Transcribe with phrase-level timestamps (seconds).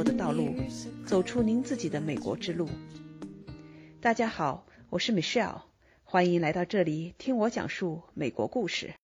[0.00, 0.56] 活的道路，
[1.04, 2.66] 走出您自己的美国之路。
[4.00, 5.60] 大家好，我是 Michelle，
[6.04, 8.94] 欢迎来到这里听我讲述美国故事。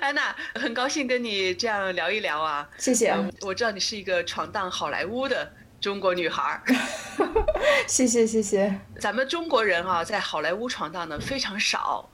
[0.00, 2.70] 安娜，很高兴跟你这样聊一聊啊！
[2.78, 3.12] 谢谢。
[3.40, 6.62] 我知道你是一个闯荡好莱坞的中国女孩。
[7.88, 8.78] 谢谢谢谢。
[9.00, 12.08] 咱们中国人啊，在好莱坞闯荡的非常少，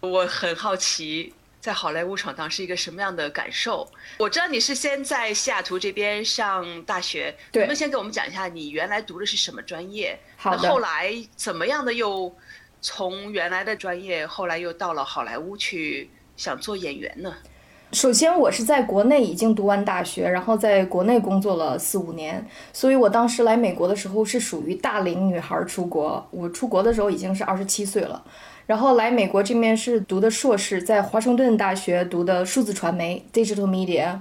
[0.00, 1.32] 我很好奇。
[1.64, 3.90] 在好莱坞闯荡是一个什么样的感受？
[4.18, 10.14] 我知道你是先在西雅图这边上大学，能不能先给我们讲一下你原来读的是什么专业？
[10.36, 10.68] 好的。
[10.68, 12.30] 后来怎么样的又
[12.82, 17.34] 从原来的专业，后来又到了好莱坞去想做演员呢？
[17.94, 26.26] 首先，我是在国内已经读完大学，然后在国内工作了四五年，所以我当时来美国的时候是属于大龄女孩出国。
[26.32, 28.20] 我出国的时候已经是二十七岁了。
[28.66, 34.18] 然后来美国这边是读的硕士，在华盛顿大学读的数字传媒 （Digital Media）。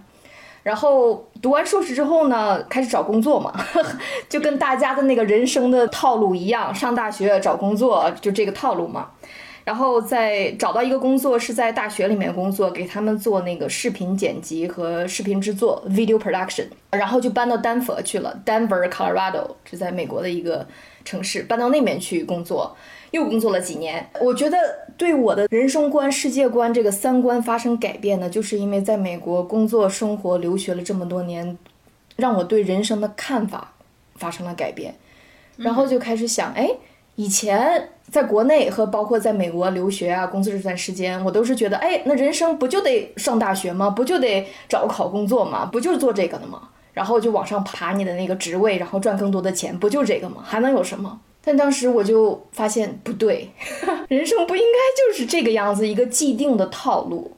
[0.62, 3.52] 然后读完硕士之后呢，开始找工作嘛，
[4.30, 9.10] 就跟大家的那个人生的套路一样，上大学找工作就这个套路嘛。
[9.64, 16.66] 然后在找到一个工作是在大学里面工作，给他们做那个视频剪辑和视频制作 （video production）。
[16.92, 20.68] 然后就搬到丹佛去了，Denver, Colorado，是在美国的一个
[21.06, 22.76] 城市，搬到那边去工作。
[23.12, 24.58] 又工作了几年，我觉得
[24.98, 31.56] 对我的人生观、世界观这个三观发生改变呢，就是因为在美国工作、生活、留学了这么多年，
[32.16, 33.76] 让我对人生的看法
[34.16, 34.96] 发生了改变，
[35.58, 36.68] 然后就开始想，哎，
[37.16, 43.90] 以前在国内和包括在美国留学啊、工作这段时间，我都是觉得，哎，那人生不就得上大学吗？
[43.90, 45.66] 不就得找个好工作吗？
[45.72, 46.70] 不就是做这个的吗？
[46.94, 50.44] 然后就往上爬你的那个职位，然后赚更多的钱，不就这个吗？
[50.44, 51.20] 还能有什么？
[51.44, 53.50] 但当时我就发现不对，
[54.10, 57.32] 人生不应该就是这个样子，一个既定的套路。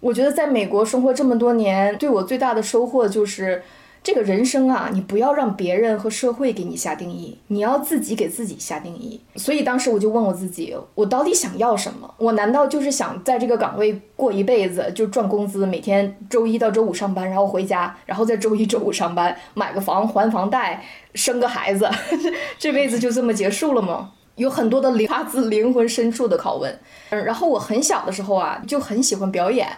[0.00, 3.62] 我觉得在美国生活这么多年，对我最大的收获就是。
[4.04, 9.20] 这个人生啊，你不要让别人和社会给你下定义，你要自己给自己下定义。
[9.36, 12.12] 所以当时我就问我自己，我到底想要什么？
[12.18, 20.84] 我难道就是想在这个岗位过一辈子，就赚工资，每天周一到周五上班，然后回家，然后再周一周五上班，买个房，还房贷，
[21.14, 21.88] 生个孩子，
[22.58, 24.10] 这辈子就这么结束了吗？
[24.34, 26.76] 有很多的发自灵魂深处的拷问。
[27.10, 29.68] 嗯，然后我很小的时候啊，就很喜欢表演，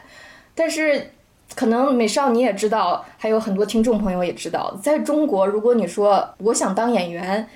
[0.54, 1.10] 但是。
[1.54, 7.48] 可能美少你也知道，还有很多听众朋友也知道，在中国，如果你说我想当演员，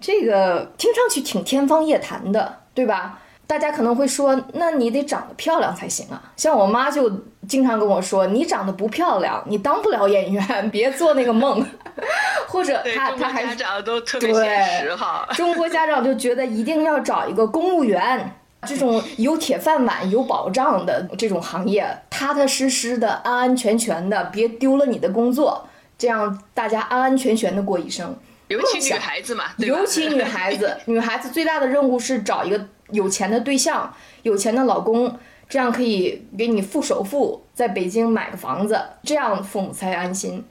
[0.00, 3.20] 这个听上去挺天方夜谭的，对吧？
[3.46, 6.20] 大家可能会说，那你得长得漂亮才行啊。
[6.36, 7.08] 像我妈就
[7.46, 11.64] 经常跟我说，你长得不漂亮，你当不了演员，别做那个梦。
[12.48, 18.32] 或者他他还家长都特别现实哈，中国家长就觉得一定要找一个公务员。
[18.66, 25.66] 这种有铁饭碗、有保障的这种行业，踏踏实实的、安安全全的，别丢了你的工作，
[25.96, 28.14] 这样大家安安全全的过一生。
[28.48, 40.44] 尤其女孩子嘛，尤其女孩子， 女孩子最大的任务是找一个有钱的对象、有钱的老公，这样可以给你付首付，在北京买个房子，这样父母才安心。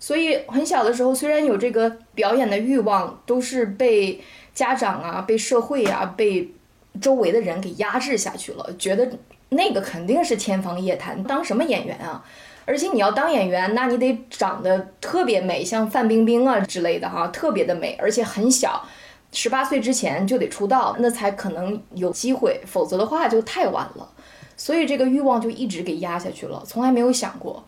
[0.00, 4.20] 所以很小的时候，虽然有这个表演的欲望，都是被
[4.52, 6.50] 家长啊、被社会啊、被。
[7.00, 9.10] 周围的人给压制下去了，觉得
[9.48, 12.24] 那个肯定是天方夜谭，当什么演员啊？
[12.64, 18.86] 而且你要当演员，那你得长得特别美，像范冰冰啊之类的哈，特别的美，而且很小，
[19.32, 24.08] 十八岁之前就得出道，那才可能有机会，否则的话就太晚了。
[24.56, 27.64] 所以这个欲望就一直给压下去了，从来没有想过。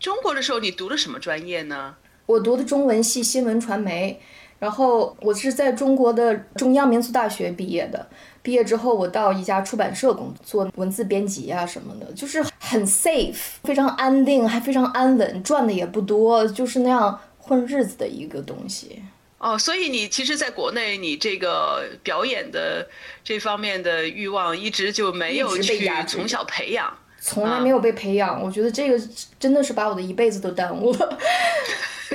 [0.00, 1.94] 中国的时候你读的什么专业呢？
[2.26, 4.20] 我读的中文系新闻传媒，
[4.58, 8.06] 然后我是在中国的中央民族大学毕业的。
[8.42, 13.34] 毕业之后，我到一家出版社工作，做文字编辑啊什么的，就是很 safe，
[13.64, 19.02] 非常安定，还非常安稳，赚的也不多，就是那样混日子的一个东西。
[19.38, 22.86] 哦，所以你其实在国内，你这个表演的
[23.24, 28.40] 这方面的欲望一直就没有去从小培养，从来没有被培养。
[28.40, 29.08] 我觉得这个
[29.40, 31.18] 真的是把我的一辈子都耽误了。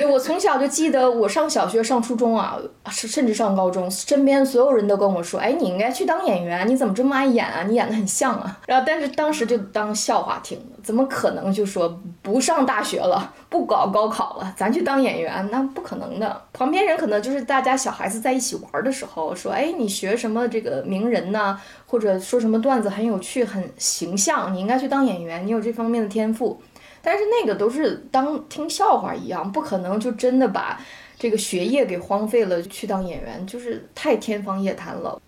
[0.05, 2.57] 我从小就记得，我上小学、上初中啊，
[2.89, 7.63] 甚甚至上高中，身边所有人都跟我说：“哎，你应该去当演员，你怎么这么爱演啊？
[7.63, 15.47] 你演的很像啊。”然后，但是当时就当笑话听，怎么可能就说不上大学了，不搞高考了，咱去当演员？
[15.51, 16.41] 那不可能的。
[16.53, 21.59] 旁边人可能就是大家小孩子在一起玩的时候说：“哎，你学什么这个名人呢？
[21.85, 26.61] 或者说什么段子很有趣、很形象，你应该去当演员，你有这方面的天赋。”
[27.01, 30.79] 但是那个都是当听笑话一样，不可能就真的把
[31.17, 35.21] 这个学业给荒废了去当演员，就是太天方夜谭了。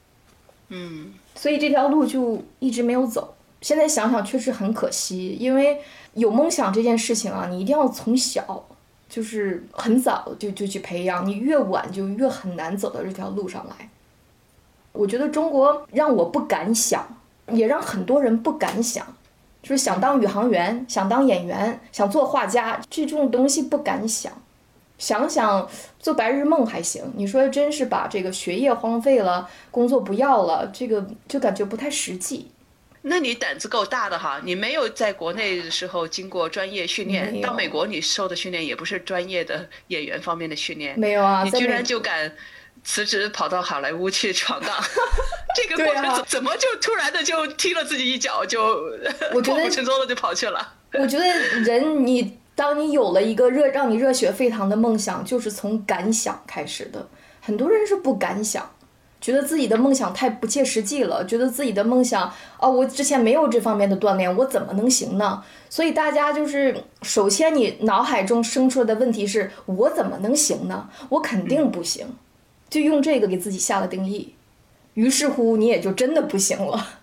[0.70, 3.36] 嗯，所以这条路就一直没有走。
[3.62, 5.80] 现在想想确实很可惜，因为
[6.14, 8.66] 有梦想这件事情啊，你一定要从小
[9.08, 13.90] 就是很早就就去培养，你越晚就越很难走到这条路上来。
[14.92, 17.08] 我觉得中国让我不敢想，
[17.52, 19.16] 也让很多人不敢想，
[19.64, 24.32] 就是想当宇航员、想当演员、想做画家这种东西不敢想。
[25.00, 25.68] 想想
[26.00, 32.52] 做白日梦还行，你说真是把这个学业荒废了，工作不要了，这个就感觉不太实际。
[33.02, 42.32] 那你胆子够大的哈，你没有在国内的时候经过专业训练，到美国你受的训练也不是专业的演员方面的训练，没有啊，你居然就敢
[42.84, 44.70] 辞职跑到好莱坞去闯荡，
[45.56, 48.82] 这个过程怎怎么就突然的就踢了自己一脚，就
[49.32, 50.74] 破釜沉舟的就跑去了？
[50.94, 51.26] 我觉得
[51.64, 52.40] 人你。
[52.56, 57.08] 当你有了一个热让你热血沸腾的梦想，就是从敢想开始的。
[57.42, 58.70] 很多人是不敢想，
[59.20, 65.44] 觉得自己的梦想太不切实际了，觉得自己的梦想，哦，我之前没有这方面的锻炼，我怎么能行呢？
[65.68, 70.88] 所以大家就是，首先你脑海中生出来的问题是我怎么能行呢？
[71.10, 72.06] 我肯定不行，
[72.74, 74.34] 就用这个给自己下了定义，
[74.96, 77.02] 于是乎你也就真的不行了，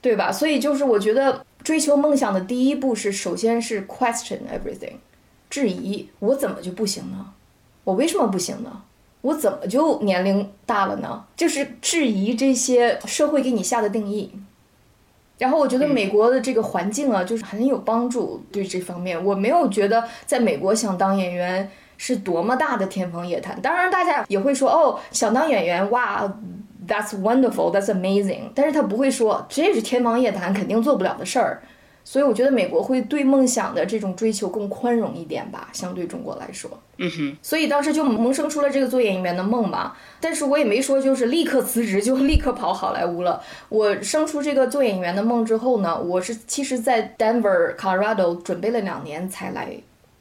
[0.00, 0.32] 对吧？
[0.32, 1.44] 所以就是我觉得。
[1.64, 4.94] 追求梦想的第一步是，首先是 question everything，
[5.50, 7.34] 质疑我怎么就不行呢？
[7.84, 8.84] 我为什么不行呢？
[9.20, 11.26] 我怎么就年龄大了呢？
[11.36, 14.32] 就是质疑这些社会给你下的定义。
[15.36, 19.22] 然后我觉得美国的这个环境啊，就是很有帮助对这方面。
[19.22, 23.60] 我没有觉得在美国想当演员是多么大的天方夜谭。
[23.60, 26.32] 当然，大家也会说哦，想当演员哇。
[26.88, 28.44] That's wonderful, that's amazing。
[28.54, 31.62] 但是他不会说这是天方夜谭，肯定做不了的事儿。
[32.02, 36.70] 所以我觉得美国会对梦想的这种追求更宽容一点吧，相对中国来说。
[36.96, 37.36] 嗯哼。
[37.42, 39.92] 所以当时就萌生出了这个做演员的梦嘛。
[40.18, 43.42] 但是我也没说就是立刻辞职就 立刻跑好莱坞了。
[43.68, 49.68] 我生出这个做演员的梦之后呢，我是其实在 Denver, Colorado 准备了两年才来。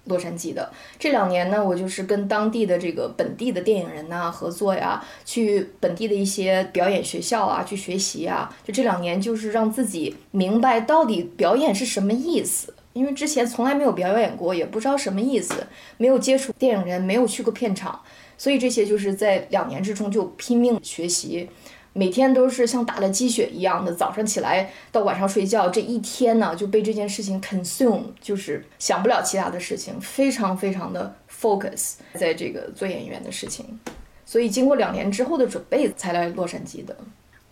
[0.08, 8.54] 洛杉矶的这两年呢，我就是跟当地的这个本地的电影人呐合作呀，去本地的一些表演学校啊去学习啊。
[8.66, 15.68] 就这两年，就是让自己明白到底表演是什么意思，因为之前从来没有表演过，也不知道什么意思，
[15.98, 18.02] 没有接触电影人，没有去过片场，
[18.38, 21.50] 所以这些就是在两年之中就拼命学习。
[21.98, 33.80] 每天都是像打了鸡血一样的，早上起来到晚上睡觉，这一天呢就被这件事情 consume，就是想不了其他的事情，非常非常的 focus 在这个做演员的事情，
[34.24, 36.96] 所以经过两年之后的准备才来洛杉矶的。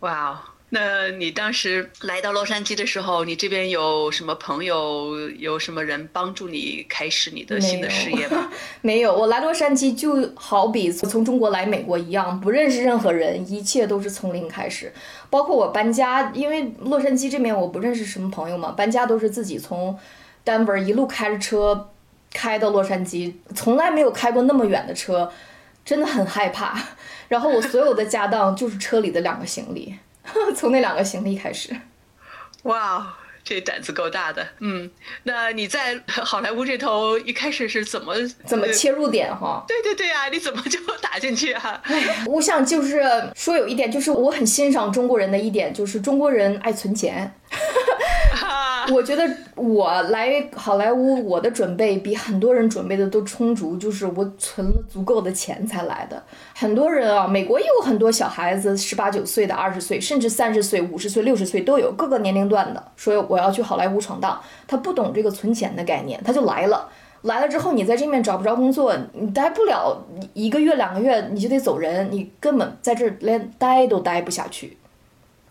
[0.01, 0.54] 哇。
[0.69, 8.51] 那你当时来到洛杉矶的时候，你这边有什么朋友，有什么人帮助你开始你的新的事业吗？
[8.81, 14.91] 没有，我来洛杉矶就好比从中国来美国一样，不认识任何人，一切都是从零开始。
[15.29, 19.97] 包括我搬家，因为洛杉矶这边我不认识什么朋友嘛，搬家都是自己从
[20.43, 21.89] Denver 一路开着车
[22.33, 25.31] 开到洛杉矶，从来没有开过那么远的车，
[25.85, 26.77] 真的很害怕。
[27.29, 29.95] 然后我所有的家当就是车里的两个行李。
[30.55, 31.75] 从那两个行李开始，
[32.63, 34.47] 哇，这胆子够大的。
[34.59, 34.89] 嗯，
[35.23, 38.15] 那你在好莱坞这头一开始是怎么
[38.45, 39.63] 怎么切入点哈？
[39.67, 41.81] 对对对啊，你怎么就 打进去啊？
[42.25, 43.03] 我想就是
[43.35, 47.33] 说有一点，就是我很欣赏中国人的一点，就是中国人爱存钱。
[48.93, 56.21] 我觉得我来好莱坞，我的准备比很多人准备的都充足，就是我存了足够的钱才来的。
[56.53, 64.39] 很多人啊，美国也有很多小孩子，十八九岁的、二十岁，甚至三十岁、五十岁、六十岁都有，各个年龄段的，说我要去好莱坞闯荡。
[64.67, 66.89] 他不懂这个存钱的概念，他就来了。
[67.23, 74.77] 来了之后，你在这面找不着工作，你待不了一个月、两个月，你就得走人，你根本在这连待都待不下去。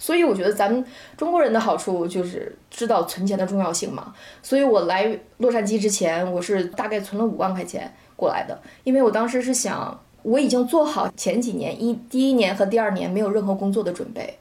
[0.05, 0.85] 所以我觉得咱们
[1.17, 4.13] 中国人的好处就是知道存钱的重要性嘛。
[4.43, 14.39] 所以我来洛杉矶之前，我是大概存了五万块钱过来的，因为我当时是想，我已经做好前几年一第一年和第二年没有任何工作的准备。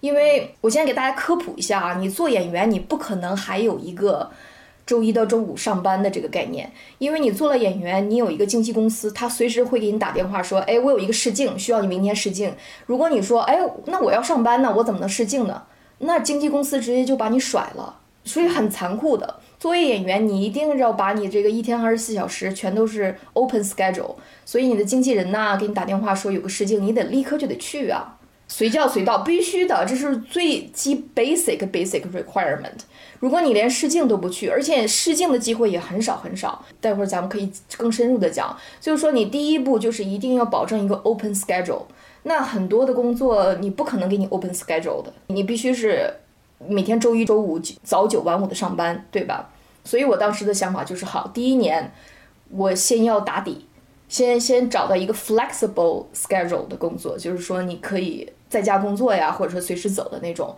[0.00, 4.28] 因为我先给大家科普一下啊，你做演员，你不可能还有一个。
[4.86, 12.54] 周一到周五上班的这个概念，因为你做了演员，你有一个经纪公司，他随时会给你打电话说，哎，我有一个试镜，需要你明天试镜。
[12.86, 15.62] 如果你说，哎，那我要上班呢，我怎么能试镜呢？
[15.98, 19.40] 那经纪公司直接就把你甩了，所以很残酷的。
[19.58, 28.18] 作为演员，你一定要把你这个一天二十四小时全都是 open schedule，所以你的经纪人呐给你打电话说有个试镜，你得立刻就得去啊。
[28.46, 32.80] 随叫随到，必须的，这是最基 basic basic requirement。
[33.20, 38.56] 如果你连试镜都不去，而且试镜的机会也很少很少，待会儿咱们可以更深入的讲。
[38.80, 41.82] 就是说，你第一步就是一定要保证一个 open schedule。
[42.24, 46.12] 那很多的工作你不可能给你 open schedule 的，你必须是
[46.68, 49.50] 每天周一周五早九晚五的上班，对吧？
[49.84, 51.92] 所以我当时的想法就是，好，第一年
[52.50, 53.66] 我先要打底，
[54.08, 60.56] 先先找到一个 flexible schedule 的工作，就是说你可以在家工作呀，或者说随时走的那种。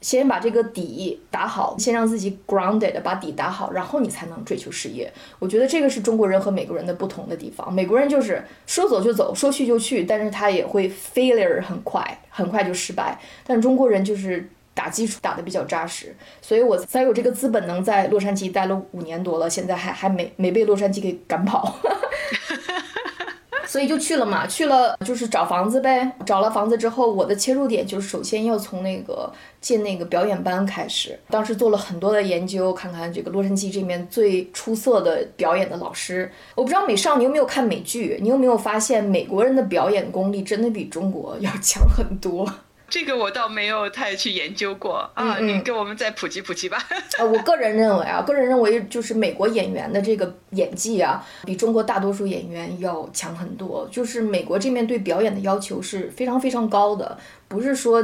[0.00, 5.12] 先把这个底打好，先让自己 grounded，把底打好，然后你才能追求事业。
[5.40, 7.72] 我觉得这个是中国人和美国人的不同的地方。
[7.72, 13.18] 美国人就是说走就走，说去就去，但是他也会 failure 很快，很快就失败。
[13.44, 21.76] 但中国人就是打基础打得比较扎实，所以我才有这个资本能在洛杉矶待了五年多了，现在还还没没被洛杉矶给赶跑。
[23.66, 26.10] 所以就去了嘛，去了就是找房子呗。
[26.24, 31.18] 找了房子之后，我的切入点就是首先要从那个进那个表演班开始。
[31.28, 36.32] 当时做了很多的研究，看看这个洛杉矶这边最出色的表演的老师。
[36.54, 42.50] 我不知道美少你有没有看美剧，你有没有发现美国人的表演功力真的比中国要强很多。
[42.88, 46.78] 这个我倒没有太去研究过啊，你给我们再普及普及吧。
[47.18, 53.88] 呃，我个人认为啊，个人认为就是美国演员的这个演技啊，比中国大多数演员要强很多。
[53.92, 58.02] 就是美国这面对表演的要求是非常非常高的，不是说。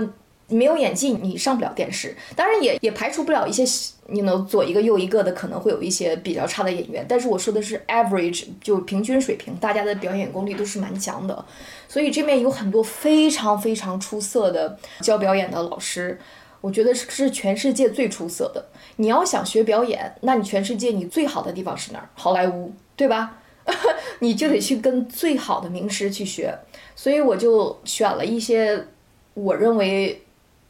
[0.49, 2.15] 没有演技，你上不了电视。
[2.37, 3.65] 当然也也排除不了一些，
[4.09, 7.05] 你能左一个右一个的，可能会有一些比较差的演员。
[7.09, 11.45] 但是我说的是 average，就平均水平，大家的表演功力都是蛮强的。
[11.89, 16.21] 所以这面有很多非常非常出色的教表演的老师，
[16.61, 18.67] 我觉得是全世界最出色的。
[18.97, 22.09] 你要想学表演，那你全世界你最好的地方是哪儿？
[22.15, 23.39] 好莱坞，对吧？
[24.21, 26.55] 你就得去跟最好的名师去学。
[26.95, 28.89] 所以我就选了一些
[29.33, 30.21] 我认为。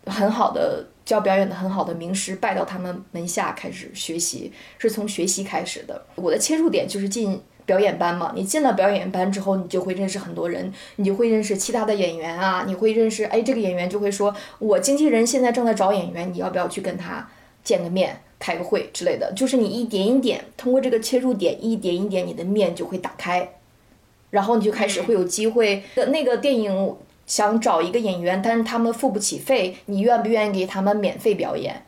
[0.06, 6.04] 很好的教表演的很好的名师，拜到他们门下开始学习，是从学习开始的。
[6.14, 8.32] 我的切入点就是进表演班嘛。
[8.34, 17.26] 你进了表演班之后，你就会认识很多人，你就会认识其他的演员啊，你会认识哎，这个演员就会说，我经纪人现在正在找演员，你要不要去跟他
[17.62, 19.32] 见个面、开个会之类的？
[19.34, 23.48] 就是你一点一点通过这个切入点，一点一点你的面就会打开，
[24.30, 25.82] 然后你就开始会有机会。
[26.08, 26.96] 那个电影。
[27.26, 31.84] 想找一个演员，但是他们付不起费，你愿不愿意给他们免费表演？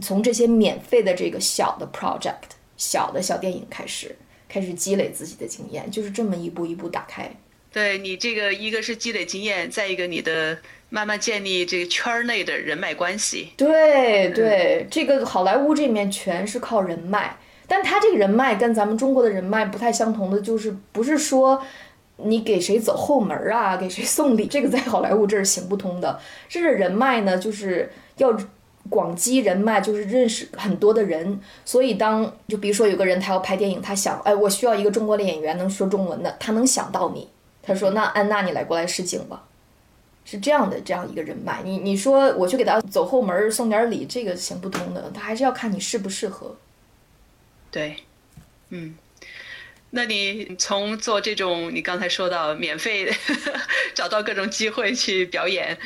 [0.00, 4.16] 从这些免费的这个小的 project、小的小电影开始，
[4.48, 7.30] 开始积累自己的经验，就是这么一步一步打开。
[7.70, 10.56] 对你这个，一个是积累经验，再一个你的
[10.88, 13.50] 慢慢建立这个圈内的人脉关系。
[13.56, 17.36] 对对，这个好莱坞这面全是靠人脉，
[17.66, 21.62] 但他这个人脉跟咱们中国的人脉不太相同的，就是不是说。
[22.24, 23.76] 你给谁走后门啊？
[23.76, 24.46] 给谁送礼？
[24.50, 26.18] 这个在好莱坞这是行不通的。
[26.48, 28.36] 这是人脉呢，就是要
[28.90, 31.40] 广积人脉，就是认识很多的人。
[31.64, 37.28] 所以当就比如说有个人他要拍电影，他想，哎，我需要一个中国的演员能说中文的，他能想到你。
[37.62, 39.44] 他说，那安娜你来过来试镜吧，
[40.24, 41.60] 是这样的这样一个人脉。
[41.64, 45.10] 你你说我去给他走后门送点礼，这个行不通的。
[45.14, 46.56] 他还是要看你适不适合。
[47.70, 47.96] 对，
[48.70, 48.96] 嗯。
[49.94, 53.12] 那你从做这种，你刚才说到免费
[53.94, 55.76] 找到各种机会去表演，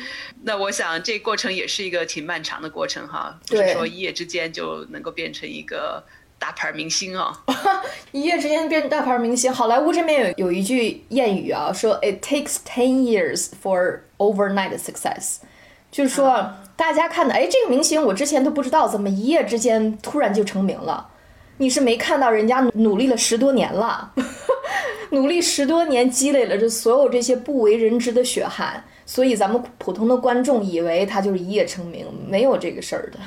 [0.43, 6.01] 那我想这过程也是一个挺漫长的过程哈，不是说一夜之间就能够变成一个
[6.39, 7.37] 大牌明星啊。
[8.13, 15.39] 一夜之间变成大牌明星，好莱坞这边有有一句谚语啊，说 "It takes ten years for overnight success"，
[15.91, 21.09] 就是说大家看的，哎，这个明星我之前都不知道，怎么一夜之间突然就成名了。
[21.57, 24.13] 你是没看到人家努力了十多年了，
[25.11, 33.19] 努力十多年积累了这所有这些不为人知的血汗，所以咱们普通的观众以为他就是一夜成名，没有这个事儿的。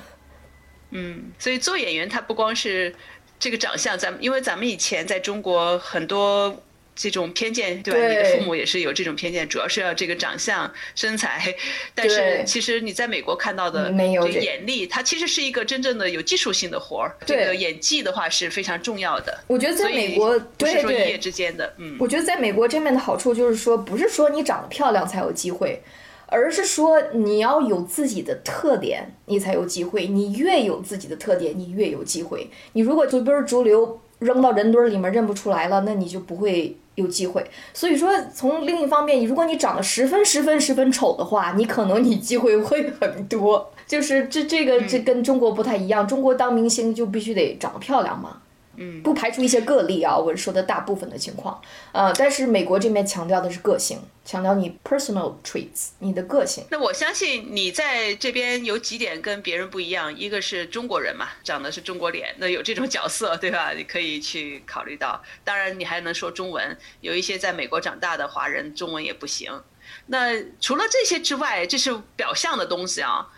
[0.90, 2.94] 嗯，所以做演员他不光是
[3.38, 6.62] 这个长相，咱们因为咱们以前在中国很多。
[6.94, 8.08] 这种偏见，对吧？
[8.08, 11.54] 你的父母也是有这种偏见，主要是要这个长相、身材。
[11.94, 17.16] 但是其实你在美国看到的没有眼力，它其实是一个真正的有技术性的活儿。
[17.24, 19.38] 这个演技的话是非常重要的。
[19.46, 21.72] 我觉得在美国不是说一夜之间的。
[21.78, 25.82] 嗯，我觉得在美国这面的好处就是说，不是说你长得漂亮才有机会，
[26.26, 30.06] 而是说你要有自己的特点，你才有机会。
[30.06, 32.50] 你越有自己的特点，你越有机会。
[32.74, 34.00] 你如果随波逐流。
[34.20, 37.44] 扔到人堆里面认不出来了，那你就不会有机会。
[37.74, 43.70] 所以说，从另一方面，如果你长得十分十分十分丑的话，你可能你机会会很多。
[43.86, 48.36] 就是这这个这跟中国不太一样，中国当明星就必须得长得漂亮嘛。
[48.82, 51.60] 嗯，不排除一些个例啊，我说的大部分的情况，
[51.92, 56.64] 呃，但是美国这边强调的是个性，强调你 personal traits，你的个性。
[56.70, 63.72] 那我相信你在这边有几点跟别人不一样，一个是中国人嘛，长的是中国脸，那有这种角色，对吧？
[63.76, 65.22] 你可以去考虑到。
[65.44, 69.62] 当然，你还能说中文，有一些在美国长大的华人中文也不行。
[70.06, 73.28] 那除了这些之外，这是表象的东西啊。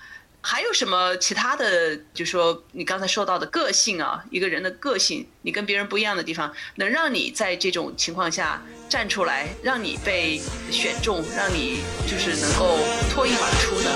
[0.44, 1.96] 还有什么其他的？
[2.12, 12.76] 就是说你刚才说到的个性啊，一个人的个性，你跟别人不一样的地方，能让你在这种情况下站出来，让你被选中，让你就是能够
[13.14, 13.90] 脱颖而出呢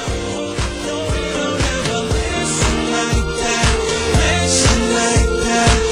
[4.97, 5.86] ？Like that.